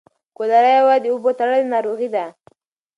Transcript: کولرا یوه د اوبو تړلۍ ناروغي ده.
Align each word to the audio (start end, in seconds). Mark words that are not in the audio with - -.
کولرا 0.37 0.71
یوه 0.79 0.95
د 1.03 1.05
اوبو 1.13 1.29
تړلۍ 1.39 1.61
ناروغي 1.73 2.09
ده. 2.15 2.25